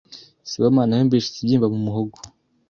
Sibomana 0.49 0.93
yumvise 0.97 1.27
ikibyimba 1.29 1.67
mu 1.73 1.79
muhogo. 1.85 2.17